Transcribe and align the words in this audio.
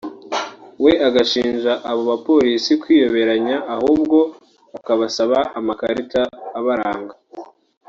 we 0.83 0.91
agashinja 1.07 1.73
abo 1.89 2.01
bapolisi 2.11 2.71
kwiyoberanya 2.81 3.55
ahubwo 3.75 4.17
akabasaba 4.77 5.37
amakarita 5.59 6.21
abaranga 6.59 7.13